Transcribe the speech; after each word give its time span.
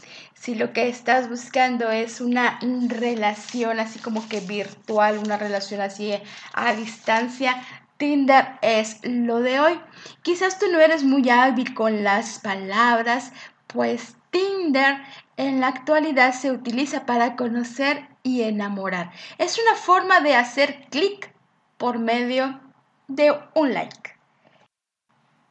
Si 0.46 0.54
lo 0.54 0.74
que 0.74 0.88
estás 0.88 1.28
buscando 1.28 1.90
es 1.90 2.22
una 2.22 2.60
relación 2.88 3.80
así 3.80 3.98
como 3.98 4.30
que 4.30 4.42
virtual, 4.42 5.18
una 5.18 5.38
relación 5.38 5.82
así 5.82 6.14
a 6.54 6.74
distancia, 6.76 7.64
Tinder 7.98 8.50
es 8.62 9.00
lo 9.02 9.40
de 9.40 9.60
hoy. 9.60 9.80
Quizás 10.22 10.60
tú 10.60 10.68
no 10.72 10.80
eres 10.80 11.04
muy 11.04 11.28
hábil 11.32 11.74
con 11.74 12.04
las 12.04 12.38
palabras, 12.38 13.32
pues 13.66 14.18
Tinder 14.30 14.98
en 15.36 15.62
la 15.62 15.70
actualidad 15.70 16.32
se 16.36 16.52
utiliza 16.52 17.08
para 17.08 17.36
conocer 17.36 18.08
y 18.22 18.44
enamorar. 18.44 19.10
Es 19.40 19.58
una 19.58 19.76
forma 19.76 20.20
de 20.20 20.36
hacer 20.36 20.86
clic 20.92 21.34
por 21.78 21.98
medio 21.98 22.60
de 23.08 23.34
un 23.56 23.74
like. 23.74 24.15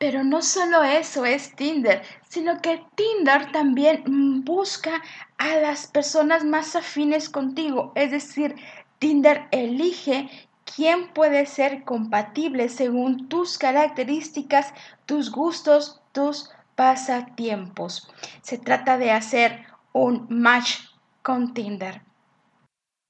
Pero 0.04 0.22
no 0.22 0.42
solo 0.42 0.82
eso 0.82 1.24
es 1.24 1.56
Tinder, 1.56 2.02
sino 2.28 2.60
que 2.60 2.84
Tinder 2.94 3.50
también 3.52 4.44
busca 4.44 5.00
a 5.38 5.56
las 5.56 5.86
personas 5.86 6.44
más 6.44 6.76
afines 6.76 7.30
contigo. 7.30 7.90
Es 7.94 8.10
decir, 8.10 8.54
Tinder 8.98 9.48
elige 9.50 10.28
quién 10.76 11.08
puede 11.14 11.46
ser 11.46 11.84
compatible 11.84 12.68
según 12.68 13.30
tus 13.30 13.56
características, 13.56 14.74
tus 15.06 15.30
gustos, 15.32 16.02
tus 16.12 16.50
pasatiempos. 16.74 18.12
Se 18.42 18.58
trata 18.58 18.98
de 18.98 19.10
hacer 19.10 19.64
un 19.94 20.26
match 20.28 20.80
con 21.22 21.54
Tinder. 21.54 22.02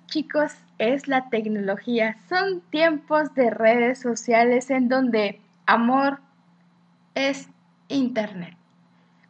Chicos, 0.07 0.53
es 0.79 1.09
la 1.09 1.29
tecnología. 1.29 2.19
Son 2.29 2.61
tiempos 2.71 3.35
de 3.35 3.51
redes 3.51 3.99
sociales 3.99 4.71
en 4.71 4.89
donde 4.89 5.41
amor 5.67 6.21
es 7.15 7.49
Internet. 7.89 8.57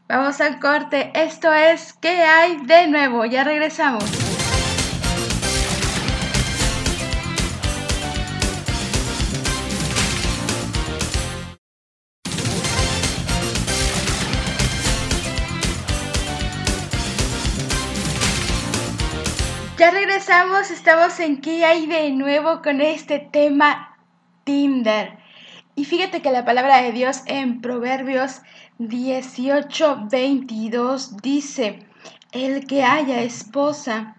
Vamos 0.09 0.41
al 0.41 0.61
corte. 0.61 1.11
Esto 1.15 1.53
es 1.53 1.93
¿Qué 1.95 2.23
hay 2.23 2.57
de 2.67 2.87
nuevo? 2.89 3.25
Ya 3.25 3.45
regresamos. 3.45 4.05
Ya 19.77 19.91
regresamos, 19.91 20.71
estamos 20.71 21.19
en 21.21 21.41
qué 21.41 21.65
hay 21.65 21.87
de 21.87 22.11
nuevo 22.13 22.63
con 22.63 22.81
este 22.81 23.19
tema 23.19 23.99
Tinder. 24.45 25.24
Y 25.77 25.85
fíjate 25.85 26.23
que 26.23 26.31
la 26.31 26.45
palabra 26.45 26.83
de 26.83 26.93
Dios 26.93 27.23
en 27.27 27.61
Proverbios 27.61 28.43
18, 28.79 30.07
22 30.11 31.17
dice, 31.19 31.87
el 32.33 32.67
que 32.67 32.85
haya 32.85 33.23
esposa, 33.23 34.17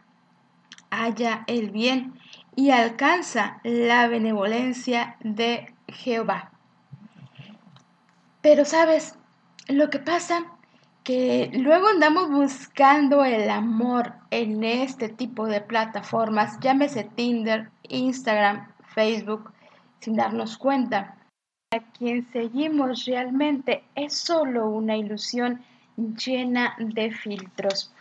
haya 0.90 1.44
el 1.48 1.72
bien 1.72 2.14
y 2.56 2.72
alcanza 2.72 3.60
la 3.64 4.08
benevolencia 4.08 5.18
de 5.22 5.74
Jehová. 5.88 6.52
Pero 8.42 8.66
sabes, 8.66 9.18
lo 9.68 9.90
que 9.90 10.00
pasa 10.00 10.46
que 11.04 11.52
luego 11.54 11.88
andamos 11.88 12.30
buscando 12.30 13.24
el 13.24 13.50
amor 13.50 14.14
en 14.32 14.64
este 14.64 15.08
tipo 15.08 15.46
de 15.46 15.62
plataformas, 15.62 16.60
llámese 16.62 17.04
Tinder, 17.04 17.70
Instagram, 17.84 18.68
Facebook, 18.94 19.52
sin 20.00 20.16
darnos 20.16 20.58
cuenta. 20.58 21.16
A 21.76 21.80
quien 21.98 22.26
seguimos 22.32 23.04
realmente 23.04 23.84
es 23.96 24.14
solo 24.14 24.70
una 24.70 24.96
ilusión 24.96 25.62
llena 25.98 26.74
de 26.80 27.12
filtros. 27.12 27.92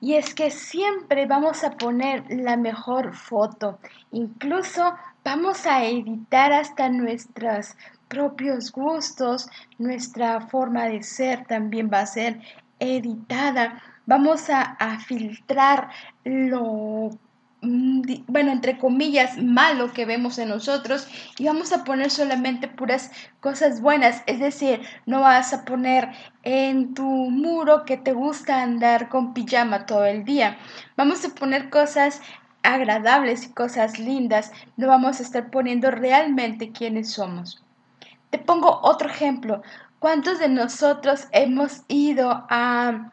Y 0.00 0.14
es 0.14 0.34
que 0.34 0.50
siempre 0.50 1.26
vamos 1.26 1.62
a 1.62 1.72
poner 1.72 2.24
la 2.30 2.56
mejor 2.56 3.14
foto, 3.14 3.78
incluso 4.10 4.94
vamos 5.22 5.66
a 5.66 5.84
editar 5.84 6.50
hasta 6.54 6.88
nuestras 6.88 7.76
propios 8.08 8.72
gustos, 8.72 9.50
nuestra 9.78 10.40
forma 10.48 10.86
de 10.86 11.02
ser 11.02 11.44
también 11.44 11.90
va 11.92 12.00
a 12.00 12.06
ser 12.06 12.40
editada. 12.78 13.82
Vamos 14.06 14.48
a, 14.48 14.98
filtrar 15.00 15.90
lo 16.24 17.10
bueno, 17.62 18.52
entre 18.52 18.78
comillas, 18.78 19.36
malo 19.36 19.92
que 19.92 20.06
vemos 20.06 20.38
en 20.38 20.48
nosotros 20.48 21.06
y 21.38 21.44
vamos 21.44 21.72
a 21.72 21.84
poner 21.84 22.10
solamente 22.10 22.68
puras 22.68 23.10
cosas 23.40 23.80
buenas. 23.80 24.22
Es 24.26 24.40
decir, 24.40 24.80
no 25.06 25.20
vas 25.20 25.52
a 25.52 25.64
poner 25.64 26.08
en 26.42 26.94
tu 26.94 27.04
muro 27.04 27.84
que 27.84 27.96
te 27.96 28.12
gusta 28.12 28.62
andar 28.62 29.08
con 29.08 29.34
pijama 29.34 29.86
todo 29.86 30.06
el 30.06 30.24
día. 30.24 30.58
Vamos 30.96 31.24
a 31.24 31.34
poner 31.34 31.68
cosas 31.70 32.22
agradables 32.62 33.44
y 33.44 33.52
cosas 33.52 33.98
lindas. 33.98 34.52
No 34.76 34.88
vamos 34.88 35.20
a 35.20 35.22
estar 35.22 35.50
poniendo 35.50 35.90
realmente 35.90 36.72
quiénes 36.72 37.10
somos. 37.10 37.62
Te 38.30 38.38
pongo 38.38 38.80
otro 38.82 39.08
ejemplo. 39.08 39.62
¿Cuántos 39.98 40.38
de 40.38 40.48
nosotros 40.48 41.28
hemos 41.32 41.82
ido 41.88 42.46
a, 42.48 43.12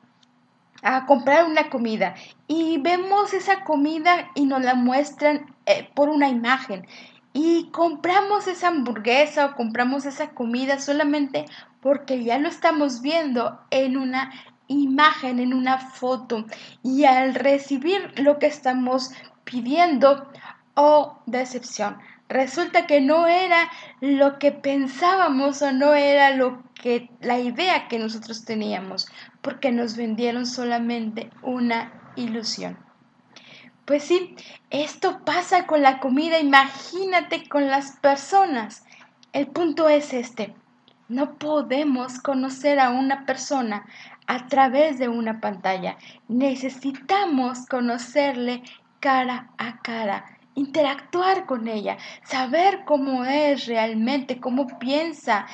a 0.83 1.06
comprar 1.06 1.45
una 1.45 1.69
comida 1.69 2.15
y 2.47 2.77
vemos 2.79 3.33
esa 3.33 3.63
comida 3.63 4.29
y 4.35 4.45
nos 4.45 4.62
la 4.62 4.75
muestran 4.75 5.56
eh, 5.65 5.89
por 5.95 6.09
una 6.09 6.29
imagen? 6.29 6.85
Y 7.33 7.69
compramos 7.71 8.47
esa 8.47 8.69
hamburguesa 8.69 9.45
o 9.45 9.56
compramos 9.56 10.06
esa 10.06 10.29
comida 10.29 10.79
solamente 10.79 11.45
porque 11.81 12.24
ya 12.24 12.39
lo 12.39 12.50
estamos 12.50 13.01
viendo 13.01 13.59
en 13.69 13.97
una 13.97 14.31
imagen, 14.68 15.39
en 15.39 15.53
una 15.53 15.77
foto. 15.77 16.45
Y 16.83 17.06
al 17.06 17.35
recibir 17.35 18.13
lo 18.19 18.39
que 18.39 18.47
estamos 18.47 19.12
pidiendo, 19.44 20.30
oh 20.75 21.19
decepción, 21.25 21.97
resulta 22.30 22.88
que 22.88 23.01
no 23.01 23.27
era 23.27 23.69
lo 24.01 24.39
que 24.39 24.51
pensábamos 24.51 25.62
o 25.62 25.71
no 25.71 25.94
era 25.94 26.31
lo 26.31 26.63
que 26.73 27.09
la 27.21 27.39
idea 27.39 27.88
que 27.88 28.00
nosotros 28.00 28.45
teníamos, 28.45 29.07
porque 29.47 29.71
nos 29.71 29.95
vendieron 29.95 30.45
solamente 30.45 31.29
una 31.41 31.94
ilusión. 32.17 32.77
Pues 33.85 34.03
sí, 34.03 34.35
esto 34.71 35.23
pasa 35.23 35.65
con 35.65 35.81
la 35.81 36.01
comida, 36.01 36.38
imagínate 36.38 37.47
con 37.47 37.67
las 37.67 37.94
personas. 38.01 38.83
El 39.31 39.47
punto 39.47 39.88
es 39.88 40.11
este. 40.11 40.53
No 41.07 41.35
podemos 41.35 42.19
conocer 42.19 42.77
a 42.77 42.89
una 42.89 43.25
persona 43.25 43.85
a 44.27 44.47
través 44.47 44.99
de 44.99 45.07
una 45.07 45.39
pantalla. 45.39 45.95
Necesitamos 46.27 47.67
conocerle 47.67 48.63
cara 48.99 49.51
a 49.57 49.79
cara, 49.81 50.25
interactuar 50.55 51.45
con 51.45 51.69
ella, 51.69 51.95
saber 52.25 52.83
cómo 52.83 53.23
es 53.23 53.65
realmente, 53.65 54.41
cómo 54.41 54.67
piensa, 54.77 55.45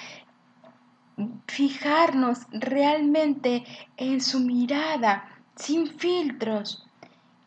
fijarnos 1.47 2.39
realmente 2.51 3.63
en 3.97 4.21
su 4.21 4.39
mirada, 4.39 5.29
sin 5.55 5.87
filtros. 5.87 6.85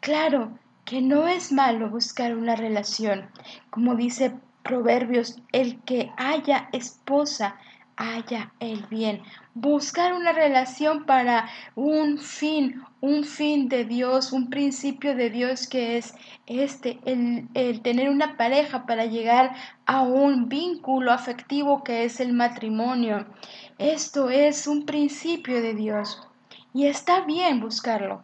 Claro 0.01 0.59
que 0.85 1.03
no 1.03 1.27
es 1.27 1.53
malo 1.53 1.91
buscar 1.91 2.37
una 2.37 2.55
relación. 2.57 3.29
Como 3.71 3.97
dice 3.97 4.35
Proverbios, 4.63 5.41
el 5.53 5.81
que 5.83 6.13
haya 6.17 6.69
esposa, 6.73 7.57
haya 7.97 8.53
el 8.61 8.85
bien. 8.87 9.23
Buscar 9.55 10.13
una 10.13 10.33
relación 10.33 11.05
para 11.05 11.49
un 11.75 12.19
fin, 12.19 12.83
un 13.01 13.25
fin 13.25 13.69
de 13.69 13.85
Dios, 13.85 14.33
un 14.33 14.51
principio 14.51 15.15
de 15.15 15.31
Dios 15.31 15.67
que 15.67 15.97
es 15.97 16.15
este, 16.47 16.99
el, 17.05 17.49
el, 17.55 17.81
tener 17.81 18.11
una 18.11 18.37
pareja 18.37 18.87
para 18.87 19.07
llegar 19.07 19.55
a 19.87 20.03
un 20.03 20.49
vínculo 20.49 21.13
afectivo 21.13 21.83
que 21.83 22.05
es 22.05 22.21
el 22.21 22.33
matrimonio. 22.33 23.27
Esto 23.79 24.31
es 24.31 24.67
un 24.67 24.85
principio 24.85 25.63
de 25.63 25.75
Dios 25.75 26.23
y 26.75 26.87
está 26.87 27.23
bien 27.23 27.61
buscarlo, 27.61 28.23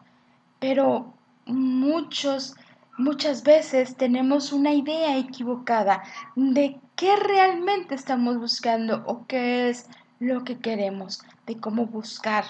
pero 0.58 1.14
muchos 1.46 2.54
Muchas 2.98 3.42
veces 3.42 3.96
tenemos 3.96 4.52
una 4.52 4.72
idea 4.74 5.16
equivocada 5.16 6.02
de 6.36 6.78
qué 6.94 7.16
realmente 7.16 7.94
estamos 7.94 8.38
buscando 8.38 9.02
o 9.06 9.26
qué 9.26 9.70
es 9.70 9.88
lo 10.20 10.44
que 10.44 10.58
queremos, 10.58 11.22
de 11.46 11.58
cómo 11.58 11.86
buscar. 11.86 12.44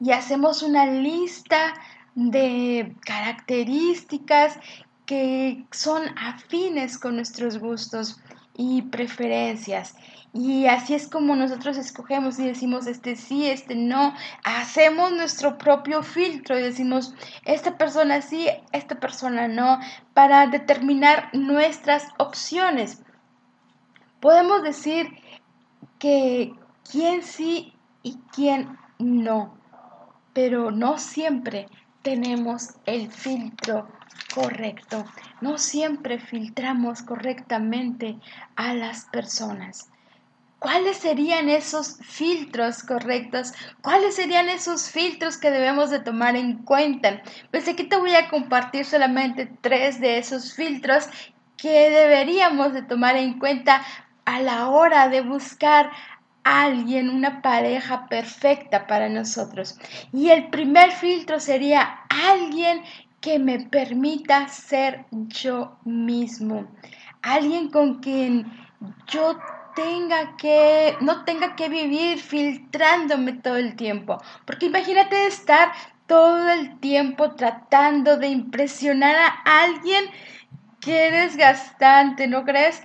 Y 0.00 0.10
hacemos 0.10 0.62
una 0.62 0.86
lista 0.86 1.74
de 2.16 2.96
características 3.06 4.58
que 5.06 5.64
son 5.70 6.02
afines 6.18 6.98
con 6.98 7.14
nuestros 7.14 7.58
gustos 7.58 8.20
y 8.56 8.82
preferencias. 8.82 9.94
Y 10.34 10.66
así 10.66 10.94
es 10.94 11.08
como 11.08 11.36
nosotros 11.36 11.76
escogemos 11.76 12.38
y 12.38 12.46
decimos 12.46 12.86
este 12.86 13.16
sí, 13.16 13.50
este 13.50 13.74
no. 13.74 14.14
Hacemos 14.44 15.12
nuestro 15.12 15.58
propio 15.58 16.02
filtro 16.02 16.58
y 16.58 16.62
decimos 16.62 17.14
esta 17.44 17.76
persona 17.76 18.22
sí, 18.22 18.48
esta 18.72 18.98
persona 18.98 19.46
no, 19.46 19.78
para 20.14 20.46
determinar 20.46 21.28
nuestras 21.34 22.08
opciones. 22.16 23.02
Podemos 24.20 24.62
decir 24.62 25.06
que 25.98 26.54
quién 26.90 27.22
sí 27.22 27.74
y 28.02 28.18
quién 28.32 28.78
no, 28.98 29.58
pero 30.32 30.70
no 30.70 30.96
siempre 30.96 31.68
tenemos 32.00 32.70
el 32.86 33.12
filtro 33.12 33.86
correcto. 34.34 35.04
No 35.42 35.58
siempre 35.58 36.18
filtramos 36.18 37.02
correctamente 37.02 38.18
a 38.56 38.72
las 38.72 39.04
personas. 39.06 39.92
¿Cuáles 40.62 40.98
serían 40.98 41.48
esos 41.48 41.98
filtros 42.02 42.84
correctos? 42.84 43.52
¿Cuáles 43.82 44.14
serían 44.14 44.48
esos 44.48 44.90
filtros 44.90 45.36
que 45.36 45.50
debemos 45.50 45.90
de 45.90 45.98
tomar 45.98 46.36
en 46.36 46.58
cuenta? 46.58 47.20
Pues 47.50 47.66
aquí 47.66 47.82
te 47.82 47.96
voy 47.96 48.14
a 48.14 48.28
compartir 48.28 48.84
solamente 48.84 49.50
tres 49.60 50.00
de 50.00 50.18
esos 50.18 50.54
filtros 50.54 51.08
que 51.56 51.90
deberíamos 51.90 52.72
de 52.74 52.82
tomar 52.82 53.16
en 53.16 53.40
cuenta 53.40 53.82
a 54.24 54.40
la 54.40 54.68
hora 54.68 55.08
de 55.08 55.22
buscar 55.22 55.90
alguien, 56.44 57.10
una 57.10 57.42
pareja 57.42 58.06
perfecta 58.08 58.86
para 58.86 59.08
nosotros. 59.08 59.76
Y 60.12 60.30
el 60.30 60.48
primer 60.50 60.92
filtro 60.92 61.40
sería 61.40 62.00
alguien 62.08 62.82
que 63.20 63.40
me 63.40 63.58
permita 63.60 64.46
ser 64.46 65.06
yo 65.10 65.76
mismo. 65.84 66.68
Alguien 67.22 67.68
con 67.68 67.98
quien 67.98 68.46
yo 69.08 69.38
tenga 69.74 70.36
que, 70.36 70.96
no 71.00 71.24
tenga 71.24 71.56
que 71.56 71.68
vivir 71.68 72.18
filtrándome 72.18 73.34
todo 73.34 73.56
el 73.56 73.76
tiempo. 73.76 74.20
Porque 74.44 74.66
imagínate 74.66 75.26
estar 75.26 75.72
todo 76.06 76.50
el 76.50 76.78
tiempo 76.80 77.32
tratando 77.32 78.16
de 78.16 78.28
impresionar 78.28 79.16
a 79.16 79.62
alguien 79.62 80.04
que 80.80 81.10
desgastante, 81.10 82.26
¿no 82.26 82.44
crees? 82.44 82.82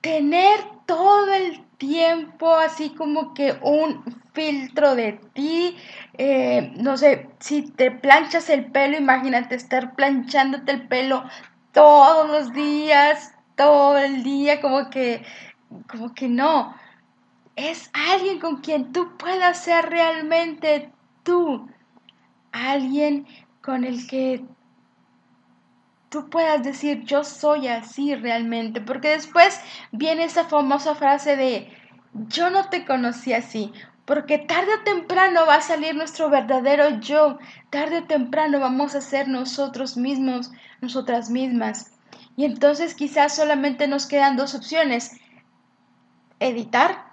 Tener 0.00 0.60
todo 0.86 1.32
el 1.34 1.64
tiempo 1.78 2.54
así 2.54 2.90
como 2.90 3.34
que 3.34 3.58
un 3.62 4.04
filtro 4.32 4.94
de 4.94 5.20
ti, 5.32 5.76
eh, 6.16 6.72
no 6.76 6.96
sé, 6.96 7.28
si 7.40 7.62
te 7.62 7.90
planchas 7.90 8.50
el 8.50 8.66
pelo, 8.70 8.96
imagínate 8.96 9.54
estar 9.54 9.94
planchándote 9.94 10.72
el 10.72 10.88
pelo 10.88 11.24
todos 11.72 12.28
los 12.28 12.52
días, 12.52 13.34
todo 13.56 13.98
el 13.98 14.22
día, 14.22 14.60
como 14.60 14.90
que 14.90 15.24
como 15.88 16.14
que 16.14 16.28
no. 16.28 16.74
Es 17.56 17.90
alguien 17.92 18.38
con 18.38 18.60
quien 18.60 18.92
tú 18.92 19.16
puedas 19.16 19.62
ser 19.62 19.90
realmente 19.90 20.90
tú. 21.22 21.68
Alguien 22.52 23.26
con 23.62 23.84
el 23.84 24.06
que 24.06 24.44
tú 26.08 26.30
puedas 26.30 26.62
decir 26.62 27.04
yo 27.04 27.24
soy 27.24 27.68
así 27.68 28.14
realmente. 28.14 28.80
Porque 28.80 29.08
después 29.08 29.60
viene 29.92 30.24
esa 30.24 30.44
famosa 30.44 30.94
frase 30.94 31.36
de 31.36 31.72
yo 32.28 32.50
no 32.50 32.68
te 32.68 32.84
conocí 32.84 33.32
así. 33.32 33.72
Porque 34.04 34.38
tarde 34.38 34.72
o 34.80 34.84
temprano 34.84 35.44
va 35.46 35.56
a 35.56 35.60
salir 35.60 35.94
nuestro 35.94 36.30
verdadero 36.30 37.00
yo. 37.00 37.38
Tarde 37.68 37.98
o 37.98 38.04
temprano 38.04 38.58
vamos 38.60 38.94
a 38.94 39.02
ser 39.02 39.28
nosotros 39.28 39.98
mismos, 39.98 40.50
nosotras 40.80 41.28
mismas. 41.28 41.92
Y 42.36 42.44
entonces 42.44 42.94
quizás 42.94 43.34
solamente 43.36 43.88
nos 43.88 44.06
quedan 44.06 44.36
dos 44.36 44.54
opciones 44.54 45.18
editar, 46.40 47.12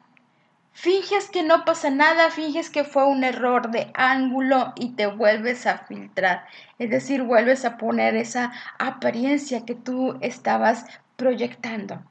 finges 0.72 1.30
que 1.30 1.44
no 1.44 1.66
pasa 1.66 1.90
nada, 1.90 2.30
finges 2.32 2.70
que 2.70 2.84
fue 2.84 3.06
un 3.06 3.24
error 3.24 3.72
de 3.72 3.92
ángulo 3.94 4.74
y 4.76 4.90
te 4.90 5.08
vuelves 5.08 5.66
a 5.66 5.80
filtrar. 5.80 6.46
Es 6.80 6.90
decir, 6.90 7.24
vuelves 7.24 7.66
a 7.66 7.78
poner 7.78 8.16
esa 8.16 8.52
apariencia 8.78 9.66
que 9.66 9.76
tú 9.76 10.18
estabas 10.22 10.86
proyectando. 11.16 12.04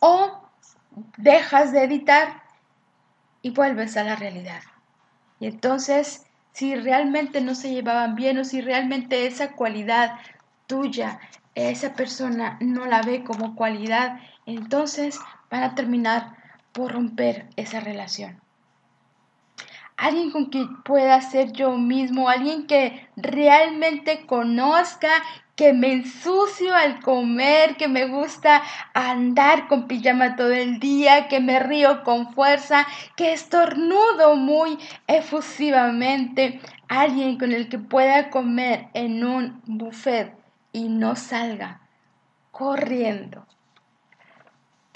O 0.00 0.42
dejas 1.16 1.72
de 1.72 1.84
editar 1.84 2.42
y 3.42 3.50
vuelves 3.50 3.96
a 3.96 4.04
la 4.04 4.16
realidad. 4.16 4.62
Y 5.40 5.46
entonces, 5.46 6.26
si 6.52 6.76
realmente 6.76 7.40
no 7.40 7.54
se 7.54 7.72
llevaban 7.72 8.14
bien 8.14 8.38
o 8.38 8.44
si 8.44 8.60
realmente 8.60 9.26
esa 9.26 9.52
cualidad 9.52 10.18
tuya, 10.66 11.18
esa 11.54 11.94
persona 11.94 12.56
no 12.60 12.86
la 12.86 13.02
ve 13.02 13.24
como 13.24 13.56
cualidad, 13.56 14.20
entonces 14.46 15.18
van 15.52 15.62
a 15.64 15.74
terminar 15.74 16.34
por 16.72 16.92
romper 16.92 17.46
esa 17.56 17.78
relación. 17.78 18.40
Alguien 19.98 20.30
con 20.30 20.46
quien 20.46 20.82
pueda 20.82 21.20
ser 21.20 21.52
yo 21.52 21.76
mismo, 21.76 22.30
alguien 22.30 22.66
que 22.66 23.06
realmente 23.16 24.24
conozca 24.24 25.10
que 25.54 25.74
me 25.74 25.92
ensucio 25.92 26.74
al 26.74 27.00
comer, 27.00 27.76
que 27.76 27.86
me 27.86 28.08
gusta 28.08 28.62
andar 28.94 29.68
con 29.68 29.86
pijama 29.86 30.36
todo 30.36 30.52
el 30.52 30.80
día, 30.80 31.28
que 31.28 31.40
me 31.40 31.60
río 31.60 32.02
con 32.02 32.32
fuerza, 32.32 32.86
que 33.14 33.34
estornudo 33.34 34.34
muy 34.36 34.78
efusivamente, 35.06 36.60
alguien 36.88 37.38
con 37.38 37.52
el 37.52 37.68
que 37.68 37.78
pueda 37.78 38.30
comer 38.30 38.88
en 38.94 39.22
un 39.22 39.60
buffet 39.66 40.34
y 40.72 40.88
no 40.88 41.14
salga 41.14 41.82
corriendo. 42.50 43.46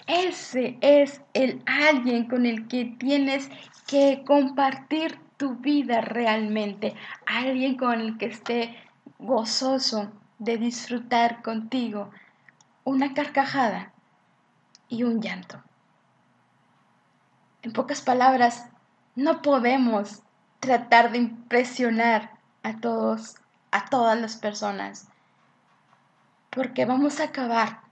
Ese 0.07 0.79
es 0.81 1.21
el 1.35 1.63
alguien 1.67 2.29
con 2.29 2.47
el 2.47 2.69
que 2.69 2.85
tienes 2.99 3.49
que 3.87 4.23
compartir 4.25 5.19
tu 5.37 5.57
vida 5.57 6.01
realmente. 6.01 6.95
Alguien 7.27 7.77
con 7.77 8.01
el 8.01 8.17
que 8.17 8.27
esté 8.27 8.77
gozoso 9.19 10.13
de 10.39 10.59
disfrutar 10.59 11.43
contigo 11.43 12.11
una 12.85 13.15
carcajada 13.15 13.93
y 14.89 15.03
un 15.03 15.21
llanto. 15.21 15.61
En 17.63 17.73
pocas 17.73 18.01
palabras, 18.01 18.69
no 19.17 19.43
podemos 19.43 20.23
tratar 20.61 21.11
de 21.11 21.19
impresionar 21.19 22.31
a 22.63 22.79
todos, 22.79 23.37
a 23.73 23.87
todas 23.87 24.21
las 24.21 24.37
personas, 24.37 25.09
porque 26.51 26.85
vamos 26.85 27.19
a 27.19 27.25
acabar 27.25 27.86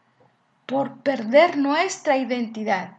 por 0.66 0.98
perder 1.02 1.56
nuestra 1.56 2.16
identidad. 2.16 2.98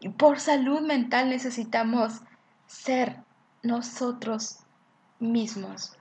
Y 0.00 0.08
por 0.08 0.40
salud 0.40 0.80
mental 0.80 1.28
necesitamos 1.28 2.22
ser 2.66 3.16
nosotros 3.62 4.60
mismos. 5.18 5.96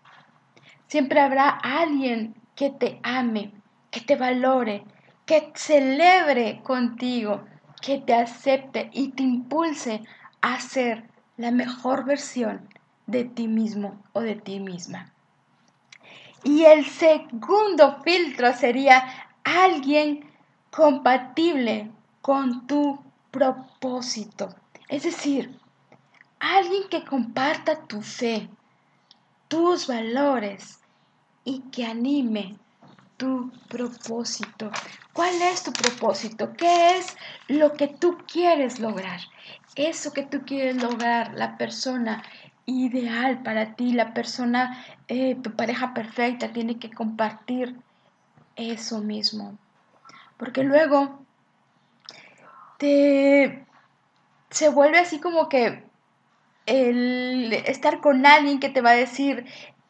Siempre 0.87 1.19
habrá 1.19 1.49
alguien 1.49 2.35
que 2.55 2.69
te 2.69 2.99
ame, 3.03 3.53
que 3.91 4.01
te 4.01 4.15
valore, 4.15 4.83
que 5.25 5.51
celebre 5.55 6.61
contigo 6.63 7.43
que 7.81 7.99
te 7.99 8.13
acepte 8.13 8.89
y 8.93 9.09
te 9.09 9.23
impulse 9.23 10.03
a 10.41 10.59
ser 10.59 11.09
la 11.37 11.51
mejor 11.51 12.05
versión 12.05 12.67
de 13.07 13.25
ti 13.25 13.47
mismo 13.47 14.01
o 14.13 14.21
de 14.21 14.35
ti 14.35 14.59
misma. 14.59 15.11
Y 16.43 16.63
el 16.63 16.85
segundo 16.85 18.01
filtro 18.03 18.53
sería 18.53 19.03
alguien 19.43 20.28
compatible 20.69 21.91
con 22.21 22.67
tu 22.67 22.99
propósito. 23.31 24.49
Es 24.87 25.03
decir, 25.03 25.59
alguien 26.39 26.83
que 26.89 27.03
comparta 27.03 27.85
tu 27.85 28.01
fe, 28.01 28.49
tus 29.47 29.87
valores 29.87 30.79
y 31.43 31.61
que 31.71 31.85
anime 31.85 32.57
tu 33.17 33.51
propósito. 33.67 34.71
¿Cuál 35.13 35.41
es 35.41 35.63
tu 35.63 35.73
propósito? 35.73 36.53
¿Qué 36.53 36.97
es 36.97 37.15
lo 37.47 37.73
que 37.73 37.87
tú 37.87 38.17
quieres 38.31 38.79
lograr? 38.79 39.19
Eso 39.75 40.13
que 40.13 40.23
tú 40.23 40.43
quieres 40.45 40.81
lograr, 40.81 41.33
la 41.35 41.57
persona 41.57 42.23
ideal 42.65 43.43
para 43.43 43.75
ti, 43.75 43.91
la 43.93 44.13
persona, 44.13 44.85
eh, 45.07 45.35
tu 45.35 45.55
pareja 45.55 45.93
perfecta, 45.93 46.53
tiene 46.53 46.79
que 46.79 46.91
compartir 46.91 47.75
eso 48.55 49.01
mismo. 49.01 49.57
Porque 50.39 50.63
luego 50.63 51.19
te, 52.77 53.65
se 54.49 54.69
vuelve 54.69 54.99
así 54.99 55.19
como 55.19 55.49
que 55.49 55.83
el 56.65 57.51
estar 57.51 57.99
con 57.99 58.25
alguien 58.25 58.61
que 58.61 58.69
te 58.69 58.79
va 58.79 58.91
a 58.91 58.95
decir, 58.95 59.45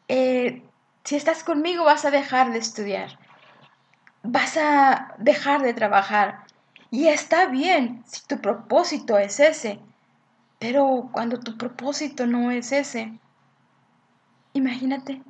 eh, 0.08 0.64
si 1.04 1.14
estás 1.14 1.44
conmigo 1.44 1.84
vas 1.84 2.04
a 2.04 2.10
dejar 2.10 2.50
de 2.52 2.58
estudiar, 2.58 3.16
vas 4.24 4.56
a 4.56 5.14
dejar 5.18 5.62
de 5.62 5.72
trabajar. 5.72 6.40
Y 6.90 7.06
está 7.06 7.46
bien 7.46 8.02
si 8.06 8.26
tu 8.26 8.40
propósito 8.40 9.18
es 9.18 9.38
ese, 9.38 9.78
pero 10.58 11.10
cuando 11.12 11.38
tu 11.38 11.56
propósito 11.56 12.26
no 12.26 12.50
es 12.50 12.72
ese, 12.72 13.12
imagínate, 14.52 15.22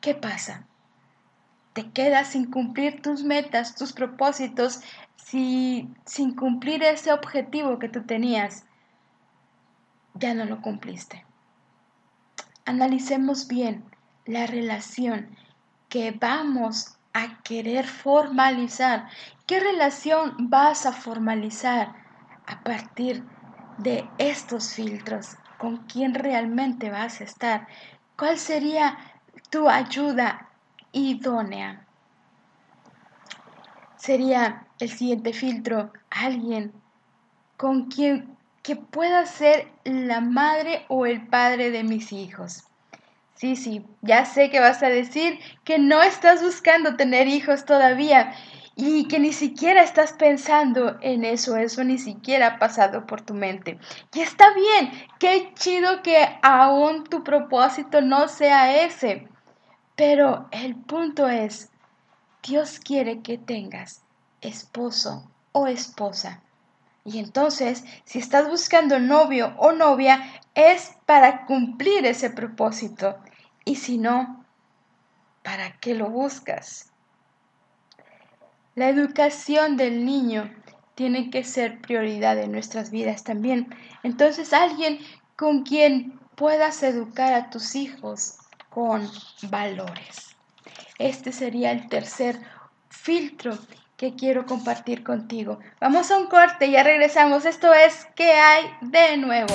¿qué 0.00 0.14
pasa? 0.14 0.66
Te 1.72 1.90
quedas 1.90 2.28
sin 2.28 2.50
cumplir 2.50 3.00
tus 3.00 3.24
metas, 3.24 3.74
tus 3.74 3.92
propósitos, 3.92 4.80
si, 5.16 5.88
sin 6.04 6.34
cumplir 6.34 6.82
ese 6.82 7.12
objetivo 7.12 7.78
que 7.78 7.88
tú 7.88 8.02
tenías. 8.02 8.64
Ya 10.14 10.34
no 10.34 10.44
lo 10.44 10.60
cumpliste. 10.60 11.24
Analicemos 12.66 13.48
bien 13.48 13.84
la 14.26 14.46
relación 14.46 15.34
que 15.88 16.12
vamos 16.12 16.98
a 17.14 17.42
querer 17.42 17.86
formalizar. 17.86 19.08
¿Qué 19.46 19.58
relación 19.58 20.50
vas 20.50 20.86
a 20.86 20.92
formalizar 20.92 21.94
a 22.46 22.62
partir 22.62 23.24
de 23.78 24.08
estos 24.18 24.74
filtros? 24.74 25.36
¿Con 25.58 25.78
quién 25.86 26.14
realmente 26.14 26.90
vas 26.90 27.20
a 27.20 27.24
estar? 27.24 27.66
¿Cuál 28.16 28.38
sería 28.38 28.98
tu 29.50 29.68
ayuda 29.68 30.51
idónea? 30.92 31.86
Sería 33.96 34.66
el 34.78 34.90
siguiente 34.90 35.32
filtro 35.32 35.92
alguien 36.10 36.72
con 37.56 37.86
quien 37.86 38.36
que 38.62 38.76
pueda 38.76 39.26
ser 39.26 39.68
la 39.84 40.20
madre 40.20 40.84
o 40.88 41.06
el 41.06 41.26
padre 41.26 41.70
de 41.70 41.82
mis 41.82 42.12
hijos. 42.12 42.64
Sí, 43.34 43.56
sí, 43.56 43.84
ya 44.02 44.24
sé 44.24 44.50
que 44.50 44.60
vas 44.60 44.82
a 44.82 44.88
decir 44.88 45.40
que 45.64 45.78
no 45.78 46.00
estás 46.02 46.42
buscando 46.42 46.96
tener 46.96 47.26
hijos 47.26 47.64
todavía 47.64 48.34
y 48.76 49.08
que 49.08 49.18
ni 49.18 49.32
siquiera 49.32 49.82
estás 49.82 50.12
pensando 50.12 50.96
en 51.00 51.24
eso, 51.24 51.56
eso 51.56 51.82
ni 51.84 51.98
siquiera 51.98 52.46
ha 52.46 52.58
pasado 52.58 53.06
por 53.06 53.20
tu 53.20 53.34
mente. 53.34 53.78
Y 54.14 54.20
está 54.20 54.52
bien, 54.54 54.92
qué 55.18 55.52
chido 55.54 56.02
que 56.02 56.38
aún 56.42 57.04
tu 57.04 57.24
propósito 57.24 58.00
no 58.00 58.28
sea 58.28 58.84
ese. 58.84 59.28
Pero 60.04 60.48
el 60.50 60.74
punto 60.74 61.28
es, 61.28 61.70
Dios 62.42 62.80
quiere 62.80 63.22
que 63.22 63.38
tengas 63.38 64.02
esposo 64.40 65.30
o 65.52 65.68
esposa. 65.68 66.42
Y 67.04 67.20
entonces, 67.20 67.84
si 68.04 68.18
estás 68.18 68.48
buscando 68.48 68.98
novio 68.98 69.54
o 69.58 69.70
novia, 69.70 70.18
es 70.56 70.96
para 71.06 71.46
cumplir 71.46 72.04
ese 72.04 72.30
propósito. 72.30 73.14
Y 73.64 73.76
si 73.76 73.96
no, 73.96 74.44
¿para 75.44 75.78
qué 75.78 75.94
lo 75.94 76.10
buscas? 76.10 76.90
La 78.74 78.88
educación 78.88 79.76
del 79.76 80.04
niño 80.04 80.52
tiene 80.96 81.30
que 81.30 81.44
ser 81.44 81.80
prioridad 81.80 82.36
en 82.38 82.50
nuestras 82.50 82.90
vidas 82.90 83.22
también. 83.22 83.72
Entonces, 84.02 84.52
alguien 84.52 84.98
con 85.36 85.62
quien 85.62 86.18
puedas 86.34 86.82
educar 86.82 87.34
a 87.34 87.50
tus 87.50 87.76
hijos 87.76 88.41
con 88.72 89.10
valores. 89.42 90.36
Este 90.98 91.32
sería 91.32 91.72
el 91.72 91.88
tercer 91.88 92.40
filtro 92.88 93.58
que 93.96 94.14
quiero 94.14 94.46
compartir 94.46 95.04
contigo. 95.04 95.58
Vamos 95.80 96.10
a 96.10 96.18
un 96.18 96.26
corte, 96.26 96.70
ya 96.70 96.82
regresamos. 96.82 97.44
Esto 97.44 97.72
es 97.72 98.06
¿Qué 98.14 98.32
hay 98.32 98.64
de 98.80 99.16
nuevo? 99.16 99.54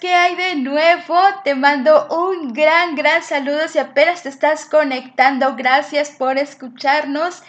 Que 0.00 0.14
hay 0.14 0.34
de 0.34 0.56
nuevo. 0.56 1.16
Te 1.44 1.54
mando 1.54 2.08
un 2.08 2.52
gran, 2.52 2.96
gran 2.96 3.22
saludo 3.22 3.68
si 3.68 3.78
apenas 3.78 4.22
te 4.22 4.30
estás 4.30 4.64
conectando. 4.64 5.54
Gracias 5.54 6.10
por 6.10 6.38
escucharnos. 6.38 7.42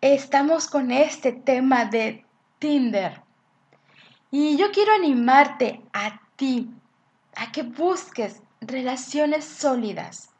Estamos 0.00 0.66
con 0.66 0.90
este 0.90 1.32
tema 1.32 1.84
de 1.84 2.24
Tinder. 2.58 3.20
Y 4.30 4.56
yo 4.56 4.72
quiero 4.72 4.94
animarte 4.94 5.82
a 5.92 6.20
ti 6.36 6.70
a 7.36 7.52
que 7.52 7.62
busques 7.62 8.40
relaciones 8.60 9.44
sólidas, 9.44 10.30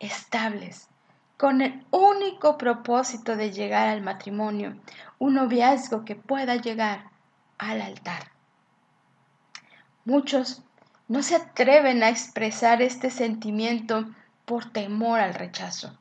estables, 0.00 0.88
con 1.36 1.60
el 1.60 1.84
único 1.90 2.58
propósito 2.58 3.36
de 3.36 3.52
llegar 3.52 3.88
al 3.88 4.02
matrimonio, 4.02 4.76
un 5.18 5.34
noviazgo 5.34 6.04
que 6.04 6.16
pueda 6.16 6.56
llegar 6.56 7.10
al 7.58 7.80
altar. 7.82 8.32
Muchos 10.04 10.62
no 11.08 11.22
se 11.22 11.36
atreven 11.36 12.02
a 12.02 12.08
expresar 12.08 12.82
este 12.82 13.10
sentimiento 13.10 14.06
por 14.44 14.70
temor 14.70 15.20
al 15.20 15.34
rechazo. 15.34 15.96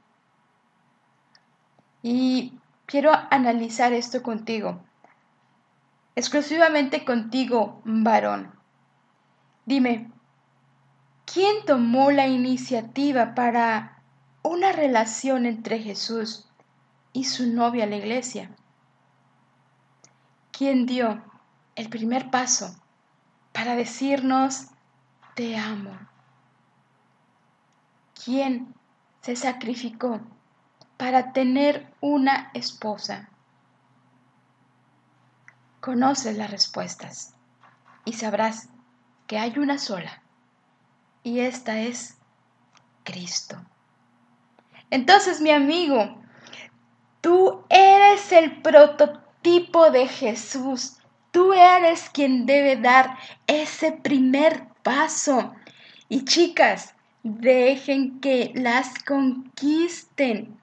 Y 2.01 2.53
quiero 2.85 3.11
analizar 3.31 3.93
esto 3.93 4.23
contigo, 4.23 4.79
exclusivamente 6.15 7.05
contigo, 7.05 7.81
varón. 7.83 8.53
Dime, 9.65 10.11
¿quién 11.25 11.65
tomó 11.65 12.11
la 12.11 12.27
iniciativa 12.27 13.33
para 13.33 14.03
una 14.43 14.71
relación 14.71 15.45
entre 15.45 15.79
Jesús 15.79 16.47
y 17.13 17.25
su 17.25 17.51
novia 17.51 17.87
la 17.87 17.95
iglesia? 17.95 18.51
¿Quién 20.51 20.85
dio 20.85 21.23
el 21.75 21.89
primer 21.89 22.29
paso 22.29 22.75
para 23.51 23.75
decirnos, 23.75 24.67
te 25.35 25.57
amo. 25.57 25.91
¿Quién 28.23 28.73
se 29.21 29.35
sacrificó 29.35 30.21
para 30.97 31.33
tener 31.33 31.93
una 31.99 32.49
esposa? 32.53 33.29
Conoces 35.81 36.37
las 36.37 36.49
respuestas 36.49 37.35
y 38.05 38.13
sabrás 38.13 38.69
que 39.27 39.37
hay 39.37 39.59
una 39.59 39.77
sola 39.77 40.23
y 41.21 41.41
esta 41.41 41.79
es 41.79 42.17
Cristo. 43.03 43.57
Entonces, 44.89 45.41
mi 45.41 45.51
amigo, 45.51 46.17
tú 47.21 47.63
eres 47.69 48.31
el 48.31 48.61
prototipo 48.61 49.91
de 49.91 50.07
Jesús. 50.07 50.97
Tú 51.31 51.51
eres 51.51 52.09
quien 52.09 52.45
debe 52.45 52.77
dar 52.77 53.17
ese 53.47 53.91
primer 53.91 54.74
paso. 54.85 55.55
Y 56.07 56.25
chicas, 56.25 56.93
dejen 57.23 58.19
que 58.21 58.51
las 58.53 59.03
conquisten. 59.03 60.55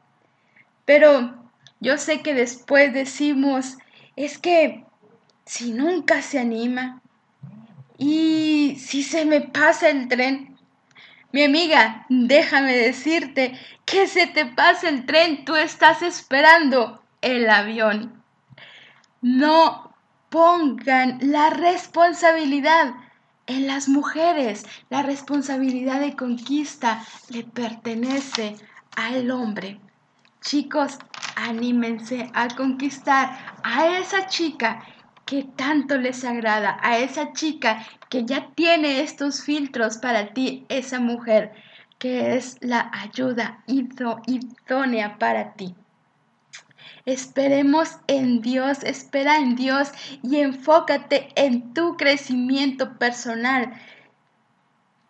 Pero 0.85 1.35
yo 1.81 1.99
sé 1.99 2.23
que 2.23 2.33
después 2.33 2.95
decimos, 2.95 3.77
es 4.15 4.39
que 4.39 4.85
si 5.45 5.73
nunca 5.73 6.23
se 6.23 6.39
anima 6.39 7.03
y 7.99 8.77
si 8.79 9.03
se 9.03 9.25
me 9.25 9.41
pasa 9.41 9.89
el 9.89 10.07
tren, 10.07 10.57
mi 11.33 11.43
amiga, 11.43 12.07
déjame 12.09 12.77
decirte 12.77 13.59
que 13.85 14.07
se 14.07 14.29
te 14.29 14.47
pasa 14.47 14.89
el 14.89 15.05
tren, 15.05 15.45
tú 15.45 15.57
estás 15.57 16.03
esperando 16.03 17.03
el 17.23 17.51
avión. 17.51 18.23
no 19.21 19.93
pongan 20.29 21.19
la 21.21 21.51
responsabilidad 21.51 22.95
en 23.57 23.67
las 23.67 23.89
mujeres. 23.89 24.65
La 24.89 25.03
responsabilidad 25.03 26.01
de 26.01 26.17
conquista 26.17 27.05
le 27.29 27.45
pertenece 27.45 28.57
al 28.97 29.31
hombre. 29.31 29.81
Chicos, 30.41 30.99
anímense 31.37 32.31
a 32.35 32.49
conquistar 32.49 33.57
a 33.63 33.99
esa 33.99 34.27
chica 34.27 34.85
que 35.25 35.45
tanto 35.45 35.97
les 35.99 36.25
agrada, 36.25 36.79
a 36.83 36.99
esa 36.99 37.33
chica 37.33 37.87
que 38.09 38.25
ya 38.25 38.51
tiene 38.55 39.01
estos 39.01 39.43
filtros 39.43 39.99
para 39.99 40.33
ti, 40.35 40.67
esa 40.69 41.01
mujer 41.01 41.53
que 41.99 42.35
es 42.35 42.57
la 42.61 42.91
ayuda 42.93 43.63
idónea 43.67 45.19
para 45.19 45.53
ti. 45.55 45.77
Esperemos 47.05 47.99
en 48.07 48.41
Dios, 48.41 48.83
espera 48.85 49.37
en 49.37 49.57
Dios 49.57 49.91
y 50.23 50.39
enfócate 50.39 51.29
en 51.35 51.75
tu 51.75 51.97
crecimiento 51.97 52.99
personal. 52.99 53.73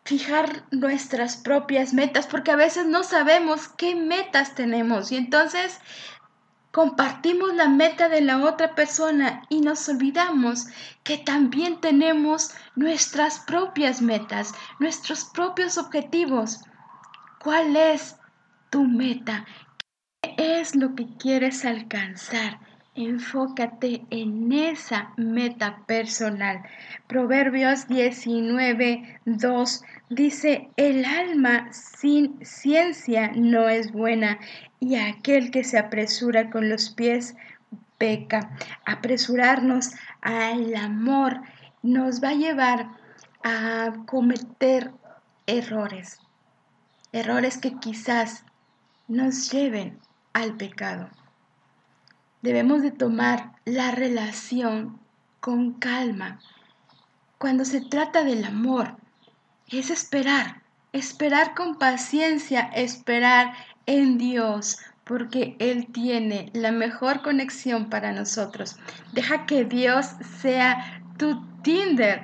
Fijar 0.04 0.64
nuestras 0.70 1.36
propias 1.36 1.92
metas, 1.92 2.26
porque 2.26 2.50
a 2.50 2.56
veces 2.56 2.86
no 2.86 3.04
sabemos 3.04 3.68
qué 3.68 3.94
metas 3.94 4.54
tenemos 4.54 5.12
y 5.12 5.16
entonces 5.16 5.80
compartimos 6.72 7.54
la 7.54 7.68
meta 7.68 8.08
de 8.08 8.22
la 8.22 8.38
otra 8.38 8.74
persona 8.74 9.42
y 9.50 9.60
nos 9.60 9.88
olvidamos 9.88 10.66
que 11.04 11.18
también 11.18 11.80
tenemos 11.80 12.54
nuestras 12.74 13.40
propias 13.40 14.00
metas, 14.00 14.54
nuestros 14.80 15.26
propios 15.26 15.76
objetivos. 15.76 16.60
¿Cuál 17.40 17.76
es 17.76 18.16
tu 18.70 18.84
meta? 18.84 19.44
Es 20.62 20.76
lo 20.76 20.94
que 20.94 21.06
quieres 21.18 21.64
alcanzar? 21.64 22.60
Enfócate 22.94 24.04
en 24.10 24.52
esa 24.52 25.12
meta 25.16 25.82
personal. 25.86 26.62
Proverbios 27.08 27.88
19, 27.88 29.20
2 29.24 29.84
dice, 30.10 30.68
el 30.76 31.04
alma 31.04 31.72
sin 31.72 32.38
ciencia 32.44 33.32
no 33.34 33.68
es 33.68 33.90
buena 33.90 34.38
y 34.78 34.96
aquel 34.96 35.50
que 35.50 35.64
se 35.64 35.78
apresura 35.78 36.48
con 36.50 36.68
los 36.68 36.90
pies 36.90 37.34
peca. 37.98 38.50
Apresurarnos 38.86 39.90
al 40.20 40.74
amor 40.76 41.40
nos 41.82 42.22
va 42.22 42.28
a 42.28 42.34
llevar 42.34 42.90
a 43.42 43.92
cometer 44.06 44.92
errores. 45.46 46.20
Errores 47.10 47.58
que 47.58 47.74
quizás 47.80 48.44
nos 49.08 49.50
lleven 49.50 49.98
al 50.32 50.56
pecado. 50.56 51.08
Debemos 52.42 52.82
de 52.82 52.90
tomar 52.90 53.52
la 53.64 53.92
relación 53.92 54.98
con 55.40 55.74
calma. 55.74 56.40
Cuando 57.38 57.64
se 57.64 57.80
trata 57.80 58.24
del 58.24 58.44
amor, 58.44 58.96
es 59.68 59.90
esperar, 59.90 60.62
esperar 60.92 61.54
con 61.54 61.78
paciencia, 61.78 62.62
esperar 62.74 63.54
en 63.86 64.18
Dios, 64.18 64.78
porque 65.04 65.56
Él 65.58 65.86
tiene 65.92 66.50
la 66.52 66.72
mejor 66.72 67.22
conexión 67.22 67.90
para 67.90 68.12
nosotros. 68.12 68.76
Deja 69.12 69.46
que 69.46 69.64
Dios 69.64 70.06
sea 70.40 71.02
tu 71.18 71.44
Tinder. 71.62 72.22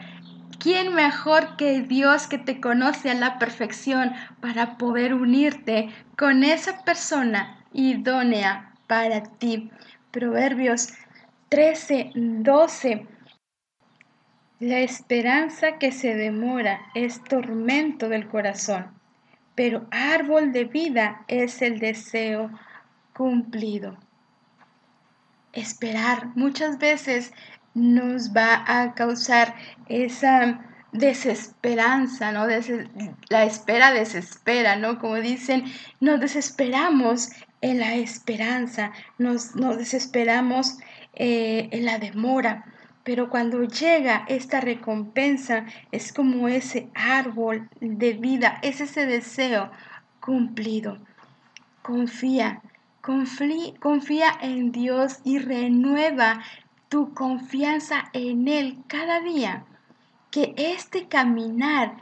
¿Quién 0.58 0.94
mejor 0.94 1.56
que 1.56 1.82
Dios 1.82 2.26
que 2.26 2.38
te 2.38 2.60
conoce 2.60 3.10
a 3.10 3.14
la 3.14 3.38
perfección 3.38 4.12
para 4.40 4.76
poder 4.76 5.14
unirte 5.14 5.90
con 6.16 6.42
esa 6.42 6.84
persona 6.84 7.57
idónea 7.72 8.74
para 8.86 9.22
ti. 9.22 9.70
Proverbios 10.10 10.92
13, 11.50 12.12
12. 12.14 13.06
La 14.60 14.80
esperanza 14.80 15.78
que 15.78 15.92
se 15.92 16.14
demora 16.14 16.80
es 16.94 17.22
tormento 17.22 18.08
del 18.08 18.26
corazón, 18.28 18.90
pero 19.54 19.86
árbol 19.90 20.52
de 20.52 20.64
vida 20.64 21.24
es 21.28 21.62
el 21.62 21.78
deseo 21.78 22.50
cumplido. 23.12 23.96
Esperar 25.52 26.34
muchas 26.34 26.78
veces 26.78 27.32
nos 27.74 28.32
va 28.32 28.64
a 28.66 28.94
causar 28.94 29.54
esa 29.88 30.60
desesperanza, 30.92 32.32
¿no? 32.32 32.46
la 33.28 33.44
espera 33.44 33.92
desespera, 33.92 34.76
¿no? 34.76 34.98
Como 34.98 35.16
dicen, 35.16 35.64
nos 36.00 36.18
desesperamos 36.20 37.30
en 37.60 37.80
la 37.80 37.94
esperanza, 37.96 38.92
nos, 39.18 39.54
desesperamos 39.54 40.78
eh, 41.14 41.68
en 41.72 41.84
la 41.84 41.98
demora, 41.98 42.64
pero 43.04 43.30
cuando 43.30 43.64
llega 43.64 44.24
esta 44.28 44.60
recompensa 44.60 45.64
es 45.92 46.12
como 46.12 46.48
ese 46.48 46.88
árbol 46.94 47.68
de 47.80 48.12
vida, 48.12 48.58
es 48.62 48.80
ese 48.80 49.06
deseo 49.06 49.70
cumplido. 50.20 50.98
Confía, 51.82 52.60
confía, 53.00 53.72
confía 53.80 54.30
en 54.42 54.72
Dios 54.72 55.20
y 55.24 55.38
renueva 55.38 56.42
tu 56.90 57.14
confianza 57.14 58.10
en 58.12 58.46
Él 58.46 58.78
cada 58.88 59.20
día. 59.20 59.64
Que 60.30 60.54
este 60.58 61.08
caminar 61.08 61.96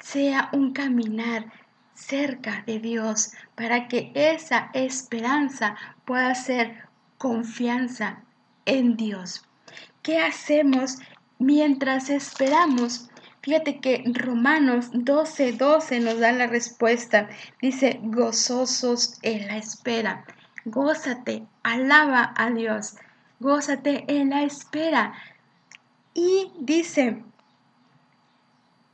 sea 0.00 0.48
un 0.52 0.72
caminar 0.72 1.52
cerca 1.98 2.62
de 2.66 2.78
Dios 2.78 3.32
para 3.54 3.88
que 3.88 4.12
esa 4.14 4.70
esperanza 4.72 5.76
pueda 6.04 6.34
ser 6.34 6.88
confianza 7.18 8.22
en 8.64 8.96
Dios. 8.96 9.44
¿Qué 10.02 10.20
hacemos 10.20 10.98
mientras 11.38 12.08
esperamos? 12.08 13.10
Fíjate 13.42 13.80
que 13.80 14.04
Romanos 14.14 14.90
12, 14.92 15.52
12 15.52 16.00
nos 16.00 16.20
da 16.20 16.32
la 16.32 16.46
respuesta. 16.46 17.28
Dice, 17.60 17.98
gozosos 18.02 19.18
en 19.22 19.48
la 19.48 19.56
espera. 19.56 20.24
Gózate, 20.64 21.46
alaba 21.62 22.32
a 22.36 22.50
Dios. 22.50 22.96
Gózate 23.40 24.04
en 24.08 24.30
la 24.30 24.44
espera. 24.44 25.14
Y 26.14 26.52
dice, 26.60 27.22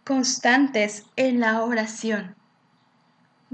constantes 0.05 1.05
en 1.17 1.41
la 1.41 1.63
oración 1.63 2.37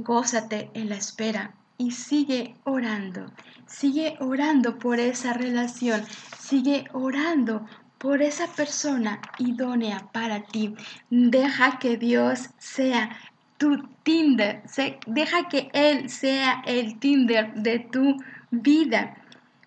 gózate 0.02 0.70
en 0.74 0.88
la 0.88 0.96
espera 0.96 1.54
y 1.78 1.92
sigue 1.92 2.56
orando. 2.64 3.32
Sigue 3.66 4.16
orando 4.20 4.78
por 4.78 5.00
esa 5.00 5.32
relación. 5.32 6.04
Sigue 6.38 6.84
orando 6.92 7.66
por 7.98 8.20
esa 8.22 8.46
persona 8.48 9.20
idónea 9.38 10.08
para 10.12 10.42
ti. 10.42 10.74
Deja 11.08 11.78
que 11.78 11.96
Dios 11.96 12.50
sea 12.58 13.16
tu 13.56 13.88
Tinder. 14.02 14.62
Deja 15.06 15.48
que 15.48 15.70
Él 15.72 16.10
sea 16.10 16.62
el 16.66 16.98
Tinder 16.98 17.54
de 17.54 17.78
tu 17.78 18.16
vida. 18.50 19.16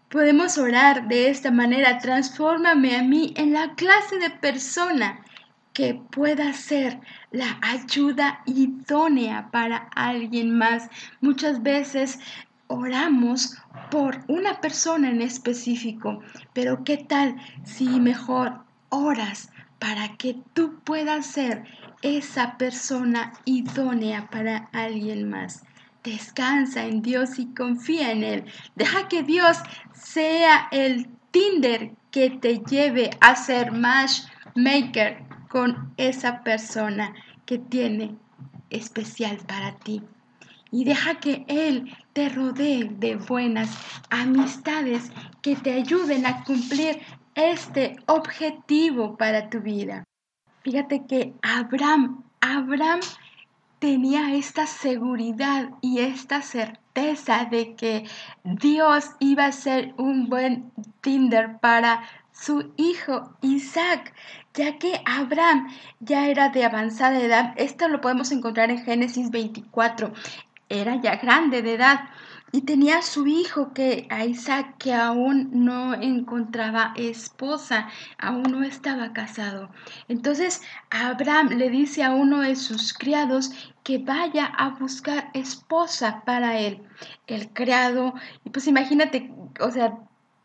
Podemos 0.09 0.57
orar 0.57 1.07
de 1.07 1.29
esta 1.29 1.49
manera. 1.51 1.97
Transfórmame 1.97 2.95
a 2.97 3.03
mí 3.03 3.33
en 3.37 3.53
la 3.53 3.73
clase 3.75 4.19
de 4.19 4.29
persona 4.29 5.23
que 5.73 5.95
pueda 5.95 6.53
ser 6.53 6.99
la 7.31 7.59
ayuda 7.62 8.41
idónea 8.45 9.49
para 9.51 9.89
alguien 9.95 10.55
más. 10.55 10.89
Muchas 11.19 11.63
veces 11.63 12.19
oramos 12.67 13.57
por 13.89 14.23
una 14.27 14.62
persona 14.62 15.09
en 15.09 15.21
específico, 15.21 16.21
pero 16.53 16.83
¿qué 16.83 16.97
tal 16.97 17.36
si 17.63 17.86
mejor 17.99 18.63
oras 18.89 19.49
para 19.79 20.15
que 20.17 20.38
tú 20.53 20.79
puedas 20.83 21.25
ser 21.25 21.65
esa 22.03 22.57
persona 22.57 23.33
idónea 23.45 24.29
para 24.29 24.69
alguien 24.73 25.29
más? 25.29 25.63
Descansa 26.03 26.86
en 26.86 27.01
Dios 27.01 27.39
y 27.39 27.47
confía 27.53 28.12
en 28.12 28.23
Él. 28.23 28.45
Deja 28.75 29.07
que 29.07 29.23
Dios 29.23 29.57
sea 29.93 30.67
el 30.71 31.07
Tinder 31.31 31.93
que 32.12 32.29
te 32.29 32.59
lleve 32.59 33.09
a 33.21 33.36
ser 33.36 33.71
matchmaker 33.71 35.32
con 35.53 35.93
esa 35.97 36.41
persona 36.41 37.13
que 37.45 37.59
tiene 37.59 38.15
especial 38.71 39.37
para 39.47 39.77
ti. 39.77 40.01
Y 40.71 40.83
deja 40.83 41.19
que 41.19 41.45
Él 41.47 41.95
te 42.13 42.29
rodee 42.29 42.85
de 42.85 43.17
buenas 43.17 43.69
amistades 44.09 45.11
que 45.43 45.55
te 45.55 45.73
ayuden 45.73 46.25
a 46.25 46.43
cumplir 46.43 47.01
este 47.35 47.97
objetivo 48.07 49.15
para 49.15 49.51
tu 49.51 49.61
vida. 49.61 50.03
Fíjate 50.63 51.05
que 51.05 51.35
Abraham, 51.43 52.23
Abraham 52.41 53.01
tenía 53.77 54.33
esta 54.33 54.65
seguridad 54.65 55.69
y 55.81 55.99
esta 55.99 56.41
certeza 56.41 57.45
de 57.45 57.75
que 57.75 58.05
Dios 58.43 59.11
iba 59.19 59.45
a 59.45 59.51
ser 59.51 59.93
un 59.97 60.29
buen 60.29 60.71
Tinder 61.01 61.59
para 61.59 62.01
su 62.33 62.73
hijo 62.77 63.37
Isaac, 63.41 64.13
ya 64.53 64.77
que 64.77 65.01
Abraham 65.05 65.67
ya 65.99 66.27
era 66.27 66.49
de 66.49 66.65
avanzada 66.65 67.19
edad. 67.21 67.53
Esto 67.57 67.87
lo 67.87 68.01
podemos 68.01 68.31
encontrar 68.31 68.69
en 68.71 68.83
Génesis 68.83 69.31
24. 69.31 70.13
Era 70.69 70.99
ya 71.01 71.15
grande 71.17 71.61
de 71.61 71.75
edad. 71.75 72.09
y 72.55 72.61
tenía 72.61 73.01
su 73.01 73.25
hijo 73.25 73.73
que 73.73 74.05
a 74.11 74.25
Isaac 74.25 74.75
que 74.77 74.93
aún 74.93 75.49
no 75.53 75.95
encontraba 75.95 76.93
esposa, 76.95 77.89
aún 78.19 78.43
no 78.43 78.63
estaba 78.63 79.11
casado. 79.11 79.71
Entonces 80.07 80.61
Abraham 80.91 81.49
le 81.57 81.71
dice 81.71 82.03
a 82.03 82.11
uno 82.11 82.41
de 82.41 82.55
sus 82.55 82.93
criados 82.93 83.49
que 83.83 83.97
vaya 83.97 84.45
a 84.45 84.69
buscar 84.69 85.31
esposa 85.33 86.21
para 86.27 86.59
él. 86.59 86.83
El 87.25 87.49
criado, 87.49 88.13
y 88.45 88.51
pues 88.51 88.67
imagínate, 88.67 89.33
o 89.59 89.71
sea, 89.71 89.97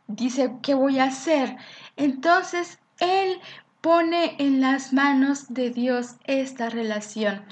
dice, 0.08 0.54
¿qué 0.62 0.74
voy 0.74 0.98
a 0.98 1.04
hacer? 1.04 1.56
Entonces 1.96 2.80
él 2.98 3.38
pone 3.80 4.34
en 4.38 4.60
las 4.60 4.92
manos 4.92 5.52
de 5.54 5.70
Dios 5.70 6.16
esta 6.24 6.68
relación, 6.68 7.44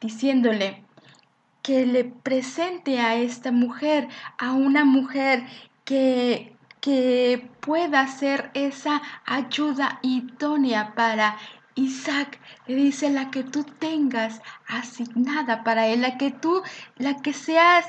diciéndole, 0.00 0.82
que 1.62 1.86
le 1.86 2.04
presente 2.04 3.00
a 3.00 3.16
esta 3.16 3.50
mujer, 3.50 4.08
a 4.38 4.52
una 4.52 4.84
mujer 4.84 5.44
que, 5.84 6.56
que 6.80 7.48
pueda 7.60 8.06
ser 8.06 8.50
esa 8.54 9.02
ayuda 9.24 9.98
idónea 10.02 10.94
para 10.94 11.36
Isaac. 11.74 12.38
Le 12.66 12.76
dice 12.76 13.10
la 13.10 13.30
que 13.30 13.42
tú 13.44 13.64
tengas 13.64 14.40
asignada 14.66 15.64
para 15.64 15.86
él, 15.86 16.02
la 16.02 16.18
que 16.18 16.30
tú, 16.30 16.62
la 16.96 17.16
que 17.16 17.32
seas 17.32 17.86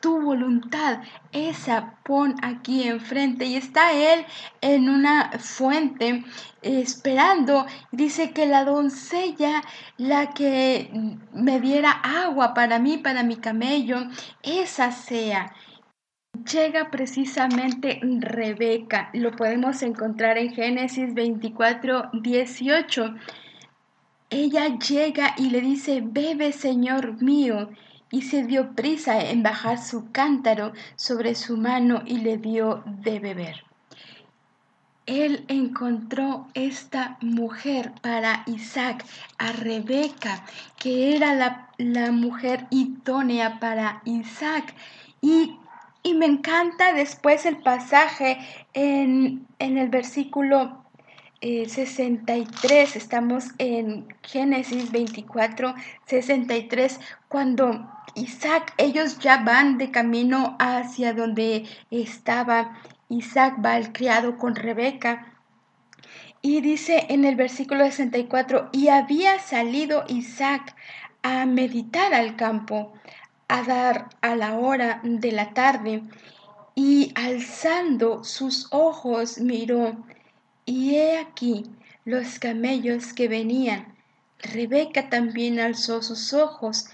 tu 0.00 0.20
voluntad, 0.20 1.02
esa 1.32 1.94
pon 2.04 2.34
aquí 2.42 2.88
enfrente. 2.88 3.44
Y 3.44 3.56
está 3.56 3.92
él 3.92 4.24
en 4.60 4.88
una 4.88 5.32
fuente 5.38 6.24
esperando. 6.62 7.66
Dice 7.92 8.32
que 8.32 8.46
la 8.46 8.64
doncella, 8.64 9.62
la 9.96 10.30
que 10.30 10.90
me 11.32 11.60
diera 11.60 11.90
agua 11.90 12.54
para 12.54 12.78
mí, 12.78 12.98
para 12.98 13.22
mi 13.22 13.36
camello, 13.36 13.98
esa 14.42 14.92
sea. 14.92 15.54
Llega 16.52 16.90
precisamente 16.90 17.98
Rebeca, 18.02 19.10
lo 19.14 19.32
podemos 19.32 19.82
encontrar 19.82 20.36
en 20.36 20.52
Génesis 20.52 21.14
24, 21.14 22.10
18. 22.12 23.14
Ella 24.28 24.76
llega 24.76 25.34
y 25.38 25.50
le 25.50 25.60
dice, 25.60 26.02
bebe, 26.04 26.52
Señor 26.52 27.22
mío 27.22 27.70
y 28.10 28.22
se 28.22 28.44
dio 28.44 28.74
prisa 28.74 29.20
en 29.20 29.42
bajar 29.42 29.82
su 29.82 30.10
cántaro 30.12 30.72
sobre 30.94 31.34
su 31.34 31.56
mano 31.56 32.02
y 32.06 32.18
le 32.18 32.38
dio 32.38 32.82
de 32.86 33.18
beber. 33.18 33.64
Él 35.06 35.44
encontró 35.46 36.48
esta 36.54 37.16
mujer 37.20 37.92
para 38.02 38.42
Isaac, 38.46 39.04
a 39.38 39.52
Rebeca, 39.52 40.44
que 40.78 41.14
era 41.14 41.34
la, 41.34 41.68
la 41.78 42.10
mujer 42.10 42.66
idónea 42.70 43.60
para 43.60 44.02
Isaac. 44.04 44.74
Y, 45.20 45.56
y, 46.02 46.14
me 46.14 46.26
encanta 46.26 46.92
después 46.92 47.46
el 47.46 47.58
pasaje 47.58 48.38
en, 48.74 49.46
en 49.60 49.78
el 49.78 49.88
versículo 49.88 50.85
63, 51.40 52.70
eh, 52.72 52.98
estamos 52.98 53.44
en 53.58 54.08
Génesis 54.22 54.90
24, 54.90 55.74
63, 56.06 57.00
cuando 57.28 57.90
Isaac, 58.14 58.72
ellos 58.78 59.18
ya 59.18 59.42
van 59.44 59.78
de 59.78 59.90
camino 59.90 60.56
hacia 60.58 61.12
donde 61.12 61.64
estaba 61.90 62.78
Isaac, 63.08 63.56
va 63.64 63.78
criado 63.92 64.38
con 64.38 64.54
Rebeca. 64.54 65.32
Y 66.40 66.60
dice 66.60 67.06
en 67.10 67.24
el 67.24 67.36
versículo 67.36 67.84
64, 67.84 68.70
y 68.72 68.88
había 68.88 69.38
salido 69.38 70.04
Isaac 70.08 70.74
a 71.22 71.44
meditar 71.44 72.14
al 72.14 72.36
campo, 72.36 72.92
a 73.48 73.62
dar 73.62 74.08
a 74.22 74.36
la 74.36 74.54
hora 74.54 75.00
de 75.02 75.32
la 75.32 75.52
tarde, 75.52 76.02
y 76.74 77.12
alzando 77.14 78.22
sus 78.22 78.68
ojos 78.70 79.38
miró, 79.38 79.96
y 80.66 80.96
he 80.96 81.18
aquí 81.18 81.64
los 82.04 82.38
camellos 82.38 83.12
que 83.14 83.28
venían. 83.28 83.94
Rebeca 84.40 85.08
también 85.08 85.60
alzó 85.60 86.02
sus 86.02 86.34
ojos 86.34 86.88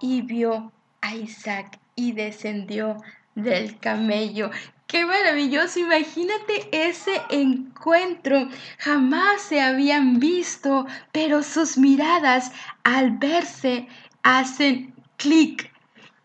y 0.00 0.22
vio 0.22 0.70
a 1.00 1.14
Isaac 1.16 1.78
y 1.96 2.12
descendió 2.12 2.98
del 3.34 3.78
camello. 3.78 4.50
Qué 4.86 5.06
maravilloso, 5.06 5.80
imagínate 5.80 6.68
ese 6.70 7.20
encuentro. 7.30 8.48
Jamás 8.78 9.42
se 9.42 9.60
habían 9.60 10.20
visto, 10.20 10.86
pero 11.10 11.42
sus 11.42 11.78
miradas 11.78 12.52
al 12.84 13.12
verse 13.12 13.88
hacen 14.22 14.94
clic. 15.16 15.72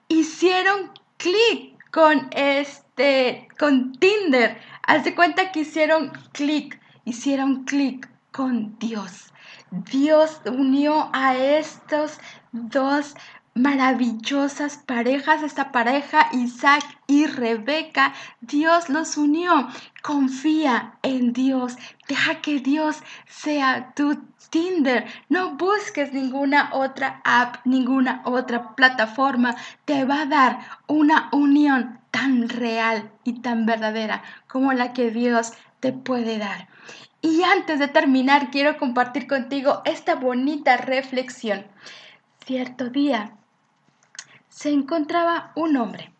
Hicieron 0.10 0.92
clic 1.18 1.78
con 1.92 2.30
este, 2.36 3.48
con 3.58 3.94
Tinder. 3.94 4.58
Haz 4.84 5.06
de 5.06 5.16
cuenta 5.16 5.52
que 5.52 5.62
hicieron 5.62 6.12
clic 6.34 6.79
hicieron 7.10 7.64
clic 7.64 8.08
con 8.32 8.78
Dios. 8.78 9.34
Dios 9.72 10.42
unió 10.46 11.10
a 11.12 11.36
estos 11.36 12.20
dos 12.52 13.16
maravillosas 13.56 14.78
parejas, 14.78 15.42
esta 15.42 15.72
pareja 15.72 16.30
Isaac 16.32 16.84
y 17.08 17.26
Rebeca, 17.26 18.14
Dios 18.42 18.90
los 18.90 19.18
unió. 19.18 19.68
Confía 20.04 20.94
en 21.02 21.34
Dios, 21.34 21.78
deja 22.08 22.42
que 22.42 22.60
Dios 22.60 23.02
sea 23.28 23.94
tu 23.96 24.16
Tinder. 24.50 25.06
No 25.30 25.56
busques 25.56 26.14
ninguna 26.14 26.70
otra 26.74 27.22
app, 27.26 27.58
ninguna 27.66 28.22
otra 28.26 28.76
plataforma. 28.76 29.56
Te 29.86 30.06
va 30.06 30.22
a 30.22 30.26
dar 30.26 30.60
una 30.88 31.30
unión 31.32 32.00
tan 32.12 32.50
real 32.50 33.12
y 33.24 33.42
tan 33.42 33.66
verdadera 33.66 34.24
como 34.48 34.74
la 34.74 34.94
que 34.94 35.12
Dios 35.12 35.54
te 35.80 35.92
puede 35.92 36.38
dar. 36.38 36.68
Y 37.22 37.44
antes 37.44 37.80
de 37.80 37.88
terminar, 37.88 38.50
quiero 38.50 38.78
compartir 38.78 39.28
contigo 39.28 39.82
esta 39.86 40.16
bonita 40.16 40.78
reflexión. 40.78 41.66
Cierto 42.46 42.90
día 42.90 43.34
se 44.48 44.72
encontraba 44.72 45.52
un 45.56 45.78
hombre, 45.78 46.12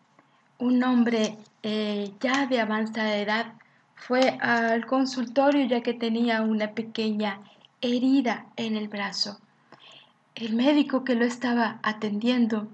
un 0.58 0.82
hombre 0.82 1.38
eh, 1.62 2.12
ya 2.20 2.46
de 2.46 2.60
avanzada 2.60 3.16
edad, 3.16 3.54
fue 3.96 4.38
al 4.40 4.86
consultorio 4.86 5.66
ya 5.66 5.82
que 5.82 5.92
tenía 5.92 6.42
una 6.42 6.72
pequeña 6.72 7.40
herida 7.80 8.46
en 8.56 8.76
el 8.76 8.88
brazo. 8.88 9.38
El 10.34 10.54
médico 10.54 11.04
que 11.04 11.14
lo 11.14 11.24
estaba 11.24 11.80
atendiendo 11.82 12.68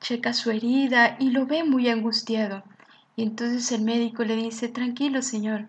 checa 0.00 0.32
su 0.32 0.50
herida 0.50 1.16
y 1.18 1.30
lo 1.30 1.46
ve 1.46 1.64
muy 1.64 1.88
angustiado. 1.88 2.62
Y 3.16 3.24
entonces 3.24 3.72
el 3.72 3.82
médico 3.82 4.24
le 4.24 4.36
dice, 4.36 4.68
tranquilo 4.68 5.22
señor, 5.22 5.66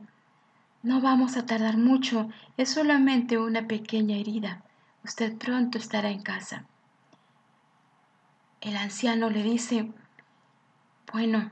no 0.82 1.02
vamos 1.02 1.36
a 1.38 1.46
tardar 1.46 1.78
mucho, 1.78 2.30
es 2.58 2.70
solamente 2.70 3.38
una 3.38 3.68
pequeña 3.68 4.18
herida. 4.18 4.64
Usted 5.04 5.38
pronto 5.38 5.78
estará 5.78 6.10
en 6.10 6.22
casa. 6.22 6.66
El 8.62 8.78
anciano 8.78 9.30
le 9.30 9.44
dice, 9.44 9.92
bueno, 11.12 11.52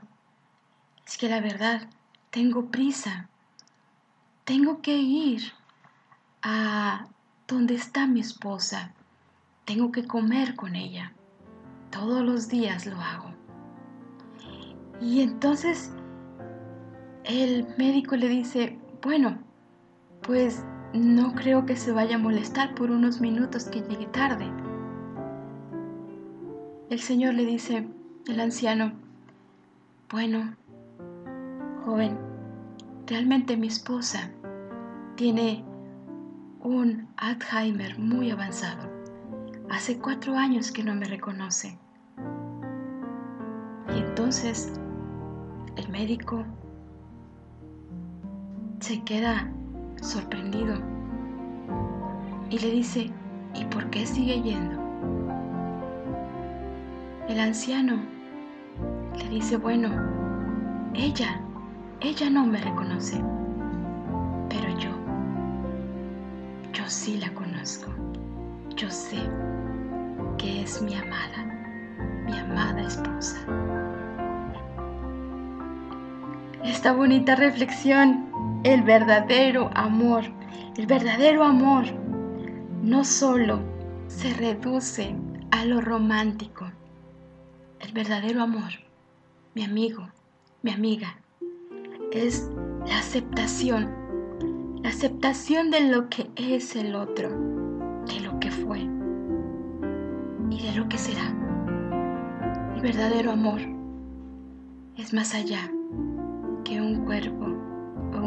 es 1.06 1.16
que 1.16 1.28
la 1.28 1.40
verdad, 1.40 1.88
tengo 2.30 2.66
prisa. 2.66 3.28
Tengo 4.44 4.80
que 4.80 4.96
ir 4.96 5.52
a 6.42 7.06
donde 7.46 7.74
está 7.74 8.06
mi 8.06 8.20
esposa. 8.20 8.92
Tengo 9.64 9.90
que 9.92 10.06
comer 10.06 10.54
con 10.54 10.76
ella. 10.76 11.12
Todos 11.90 12.22
los 12.22 12.48
días 12.48 12.86
lo 12.86 13.00
hago. 13.00 13.34
Y 15.00 15.20
entonces 15.20 15.92
el 17.24 17.66
médico 17.76 18.16
le 18.16 18.28
dice, 18.28 18.78
bueno, 19.02 19.38
pues 20.22 20.64
no 20.92 21.34
creo 21.34 21.66
que 21.66 21.76
se 21.76 21.92
vaya 21.92 22.16
a 22.16 22.18
molestar 22.18 22.74
por 22.74 22.90
unos 22.90 23.20
minutos 23.20 23.64
que 23.64 23.82
llegue 23.82 24.06
tarde. 24.06 24.50
El 26.90 26.98
Señor 26.98 27.34
le 27.34 27.44
dice, 27.44 27.86
el 28.26 28.40
anciano, 28.40 28.92
bueno, 30.10 30.56
joven, 31.84 32.18
realmente 33.06 33.56
mi 33.56 33.66
esposa 33.66 34.30
tiene 35.16 35.64
un 36.60 37.08
Alzheimer 37.16 37.98
muy 37.98 38.30
avanzado. 38.30 38.88
Hace 39.70 39.98
cuatro 39.98 40.34
años 40.34 40.72
que 40.72 40.82
no 40.82 40.94
me 40.94 41.04
reconoce. 41.04 41.78
Y 43.94 43.98
entonces 43.98 44.72
el 45.76 45.88
médico 45.90 46.44
se 48.88 49.02
queda 49.02 49.46
sorprendido 50.00 50.74
y 52.48 52.58
le 52.58 52.70
dice, 52.70 53.10
¿y 53.54 53.64
por 53.66 53.90
qué 53.90 54.06
sigue 54.06 54.40
yendo? 54.40 54.80
El 57.28 57.38
anciano 57.38 57.98
le 59.18 59.28
dice, 59.28 59.58
bueno, 59.58 59.90
ella, 60.94 61.38
ella 62.00 62.30
no 62.30 62.46
me 62.46 62.62
reconoce, 62.62 63.22
pero 64.48 64.78
yo, 64.78 64.92
yo 66.72 66.82
sí 66.86 67.18
la 67.18 67.30
conozco, 67.34 67.90
yo 68.74 68.90
sé 68.90 69.18
que 70.38 70.62
es 70.62 70.80
mi 70.80 70.94
amada, 70.94 71.44
mi 72.24 72.38
amada 72.38 72.80
esposa. 72.80 73.36
esta 76.64 76.92
bonita 76.92 77.34
reflexión, 77.34 78.28
el 78.64 78.82
verdadero 78.82 79.70
amor, 79.74 80.24
el 80.76 80.86
verdadero 80.86 81.44
amor 81.44 81.84
no 82.82 83.04
solo 83.04 83.60
se 84.08 84.34
reduce 84.34 85.14
a 85.50 85.64
lo 85.64 85.80
romántico, 85.80 86.70
el 87.80 87.92
verdadero 87.92 88.42
amor, 88.42 88.70
mi 89.54 89.64
amigo, 89.64 90.08
mi 90.62 90.72
amiga, 90.72 91.18
es 92.12 92.50
la 92.86 92.98
aceptación, 92.98 93.90
la 94.82 94.88
aceptación 94.88 95.70
de 95.70 95.88
lo 95.88 96.08
que 96.08 96.30
es 96.36 96.74
el 96.74 96.94
otro, 96.94 97.30
de 98.06 98.20
lo 98.20 98.40
que 98.40 98.50
fue 98.50 98.80
y 100.50 100.62
de 100.62 100.72
lo 100.74 100.88
que 100.88 100.98
será. 100.98 101.34
El 102.74 102.80
verdadero 102.80 103.32
amor 103.32 103.60
es 104.96 105.12
más 105.12 105.34
allá 105.34 105.70
que 106.64 106.80
un 106.80 107.04
cuerpo 107.04 107.57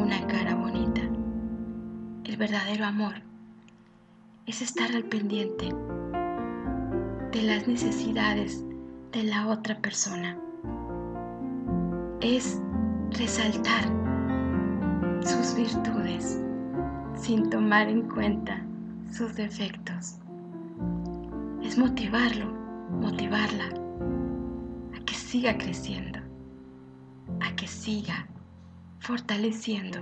una 0.02 0.26
cara 0.26 0.56
bonita. 0.56 1.02
El 2.24 2.38
verdadero 2.38 2.86
amor 2.86 3.14
es 4.48 4.62
estar 4.64 4.92
al 4.96 5.04
pendiente 5.04 5.70
de 7.32 7.42
las 7.44 7.68
necesidades 7.68 8.66
de 9.12 9.24
la 9.24 9.48
otra 9.48 9.78
persona. 9.80 10.40
Es 12.20 12.60
resaltar 13.12 13.84
sus 15.22 15.56
virtudes 15.56 16.42
sin 17.16 17.50
tomar 17.52 17.88
en 17.88 18.10
cuenta 18.10 18.66
sus 19.12 19.36
defectos. 19.36 20.18
Es 21.62 21.78
motivarlo, 21.78 22.52
motivarla 23.00 23.66
a 24.96 25.06
que 25.06 25.14
siga 25.14 25.56
creciendo, 25.58 26.20
a 27.40 27.56
que 27.56 27.68
siga 27.68 28.31
fortaleciendo 29.02 30.00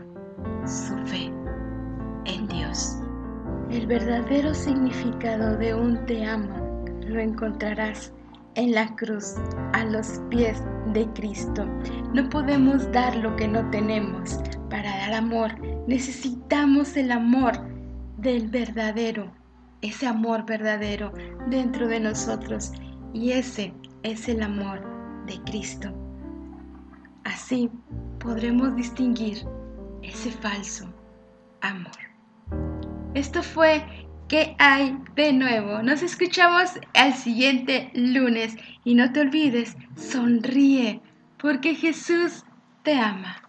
su 0.66 0.96
fe 1.06 1.32
en 2.26 2.48
Dios. 2.48 2.98
El 3.72 3.88
verdadero 3.88 4.54
significado 4.54 5.58
de 5.58 5.74
un 5.74 6.06
te 6.06 6.26
amo 6.26 6.84
lo 7.08 7.20
encontrarás 7.20 8.12
en 8.56 8.74
la 8.74 8.94
cruz, 8.96 9.36
a 9.74 9.86
los 9.86 10.20
pies 10.30 10.62
de 10.94 11.08
Cristo. 11.14 11.66
No 12.14 12.28
podemos 12.30 12.92
dar 12.92 13.16
lo 13.16 13.36
que 13.38 13.48
no 13.48 13.68
tenemos. 13.70 14.38
Para 14.70 14.90
dar 14.90 15.14
amor 15.14 15.52
necesitamos 15.88 16.98
el 16.98 17.12
amor 17.12 17.54
del 18.18 18.50
verdadero, 18.50 19.32
ese 19.82 20.08
amor 20.08 20.46
verdadero 20.46 21.14
dentro 21.48 21.88
de 21.88 22.02
nosotros. 22.02 22.74
Y 23.14 23.32
ese 23.32 23.74
es 24.04 24.28
el 24.28 24.44
amor 24.44 24.82
de 25.26 25.40
Cristo. 25.44 26.09
Así 27.30 27.70
podremos 28.20 28.76
distinguir 28.76 29.46
ese 30.02 30.32
falso 30.32 30.92
amor. 31.62 31.92
Esto 33.14 33.44
fue 33.44 33.84
¿Qué 34.28 34.56
hay 34.60 34.96
de 35.16 35.34
nuevo? 35.34 35.82
Nos 35.82 36.04
escuchamos 36.04 36.70
al 36.94 37.16
siguiente 37.16 37.90
lunes 37.96 38.56
y 38.84 38.94
no 38.94 39.12
te 39.12 39.22
olvides, 39.22 39.76
sonríe 39.96 41.02
porque 41.40 41.74
Jesús 41.74 42.46
te 42.84 42.94
ama. 42.94 43.49